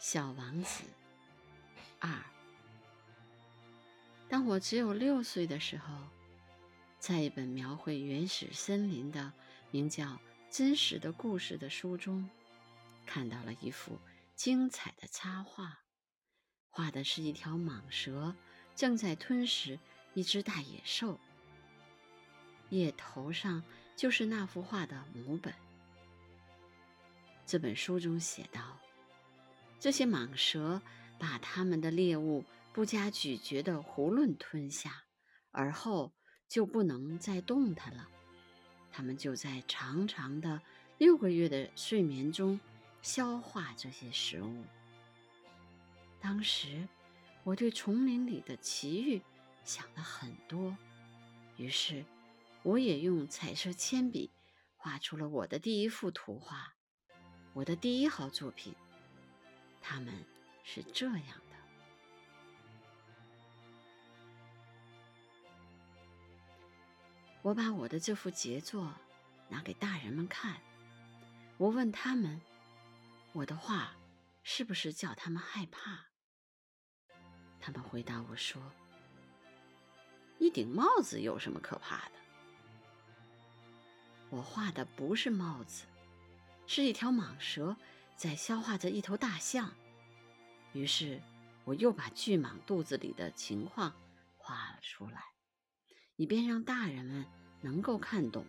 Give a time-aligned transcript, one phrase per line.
[0.00, 0.82] 小王子
[1.98, 2.10] 二。
[4.30, 5.94] 当我只有六岁的时候，
[6.98, 9.30] 在一本描绘原始森林的
[9.70, 10.06] 名叫
[10.48, 12.30] 《真实的故事》的书中，
[13.04, 14.00] 看到了一幅
[14.34, 15.80] 精彩的插画，
[16.70, 18.34] 画的是一条蟒蛇
[18.74, 19.78] 正在吞食
[20.14, 21.20] 一只大野兽。
[22.70, 23.62] 页头上
[23.94, 25.54] 就是那幅画的母本。
[27.44, 28.78] 这本书中写道
[29.80, 30.82] ：“这些蟒蛇
[31.18, 35.04] 把它们的猎物不加咀嚼的囫囵吞下，
[35.50, 36.12] 而后
[36.46, 38.06] 就不能再动弹了。
[38.92, 40.60] 它们就在长长的
[40.98, 42.60] 六个月的睡眠中
[43.00, 44.64] 消化这些食物。”
[46.20, 46.86] 当时
[47.42, 49.22] 我对丛林里的奇遇
[49.64, 50.76] 想了很多，
[51.56, 52.04] 于是
[52.62, 54.30] 我也用彩色铅笔
[54.76, 56.74] 画出了我的第一幅图画。
[57.54, 58.74] 我的第一号作品，
[59.80, 60.12] 他们
[60.62, 61.56] 是这样的。
[67.42, 68.92] 我把我的这幅杰作
[69.48, 70.60] 拿给大人们看，
[71.56, 72.40] 我问他们
[73.32, 73.96] ：“我的画
[74.42, 76.06] 是不是叫他们害怕？”
[77.58, 78.60] 他们回答我说
[80.38, 82.12] ：“一顶帽子有什么可怕的？”
[84.30, 85.86] 我画的不是帽子。
[86.66, 87.76] 是一条蟒蛇
[88.20, 89.72] 在消化着一头大象，
[90.74, 91.22] 于是
[91.64, 93.94] 我又把巨蟒肚子里的情况
[94.36, 95.22] 画了出来，
[96.16, 97.24] 以便让大人们
[97.62, 98.44] 能够看懂。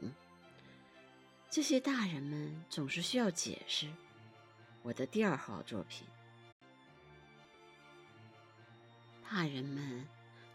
[1.49, 3.89] 这些大人们总是需要解释。
[4.81, 6.05] 我的第二号作品，
[9.23, 10.05] 大人们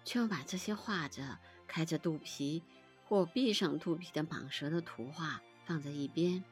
[0.05, 2.62] 却要把这些画着开着肚皮
[3.06, 6.44] 或闭上肚皮的蟒蛇的图画放在一边。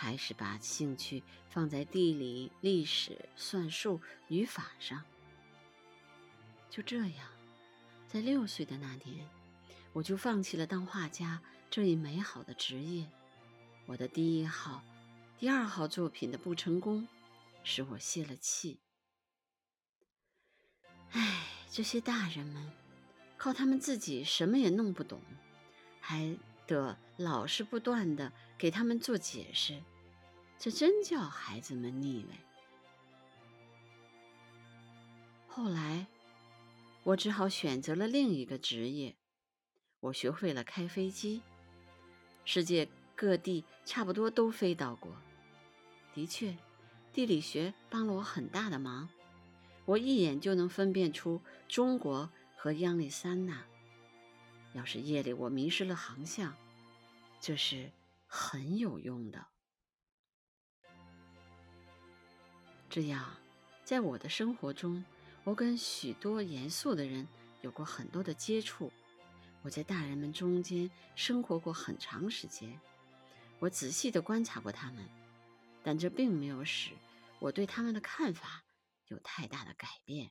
[0.00, 5.02] 还是把兴趣放在地理、历史、算术、语法上。
[6.70, 7.28] 就这样，
[8.06, 9.28] 在六岁的那年，
[9.92, 13.10] 我就放弃了当画家这一美好的职业。
[13.86, 14.84] 我的第一号、
[15.36, 17.08] 第二号作品的不成功，
[17.64, 18.78] 使我泄了气。
[21.10, 22.70] 唉，这些大人们，
[23.36, 25.20] 靠他们自己什么也弄不懂，
[25.98, 26.38] 还。
[26.68, 29.82] 得老是不断的给他们做解释，
[30.58, 32.34] 这真叫孩子们腻味。
[35.46, 36.06] 后来，
[37.04, 39.16] 我只好选择了另一个职业，
[40.00, 41.42] 我学会了开飞机，
[42.44, 45.16] 世界各地差不多都飞到过。
[46.12, 46.56] 的确，
[47.12, 49.08] 地理学帮了我很大的忙，
[49.84, 53.64] 我一眼就能分辨出中国和亚利桑那。
[54.74, 56.54] 要是夜里我迷失了航向，
[57.40, 57.92] 这是
[58.26, 59.46] 很有用的。
[62.90, 63.36] 这样，
[63.84, 65.04] 在我的生活中，
[65.44, 67.28] 我跟许多严肃的人
[67.60, 68.90] 有过很多的接触。
[69.62, 72.80] 我在大人们中间生活过很长时间，
[73.58, 75.04] 我仔细的观察过他们，
[75.82, 76.92] 但这并没有使
[77.38, 78.64] 我对他们的看法
[79.08, 80.30] 有太大的改变。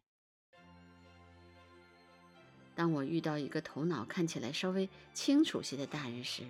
[2.73, 6.49] 当我遇到一个头脑看起来稍微清楚些的大人时，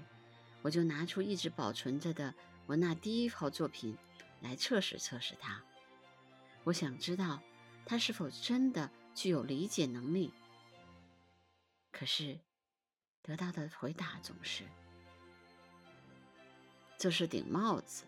[0.62, 2.34] 我就拿出一直保存着的
[2.66, 3.98] 我那第一套作品
[4.42, 5.64] 来测试测试他。
[6.68, 7.42] 我想知道
[7.86, 10.34] 他是否真的具有理解能力。
[11.94, 12.42] 可是
[13.22, 14.66] 得到的回答总是
[17.00, 18.04] ：“这是顶帽子。”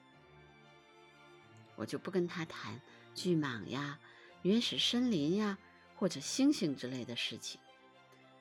[1.78, 2.82] 我就不跟他谈
[3.16, 3.98] 巨蟒呀、
[4.42, 5.58] 原始森林呀
[5.96, 7.62] 或者星星之类的事情。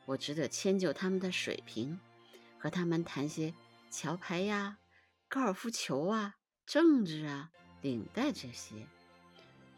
[0.04, 2.00] 我只得迁就他们的水平，
[2.58, 3.54] 和他们谈些
[3.88, 4.78] 桥牌呀、
[5.28, 6.34] 高尔夫球啊、
[6.66, 7.52] 政治啊、
[7.82, 8.88] 领带这些。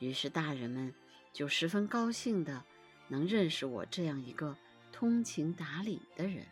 [0.01, 0.93] 于是大人们
[1.33, 2.65] 就十分高兴的
[3.09, 4.57] 能认识我这样一个
[4.91, 6.45] 通情达理的人。